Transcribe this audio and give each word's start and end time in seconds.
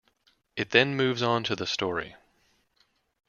It 0.55 0.71
then 0.71 0.95
moves 0.95 1.21
on 1.21 1.43
to 1.43 1.55
the 1.55 1.67
story. 1.67 2.15